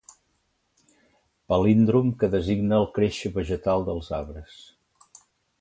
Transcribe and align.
Palíndrom 1.53 2.09
que 2.23 2.31
designa 2.37 2.79
el 2.81 2.89
créixer 2.97 3.33
vegetal 3.39 3.89
dels 3.91 4.13
arbres. 4.25 4.61